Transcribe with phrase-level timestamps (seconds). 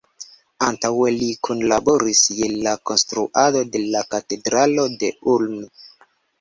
[0.67, 5.65] Antaŭe li kunlaboris je la konstruado de la katedralo de Ulm.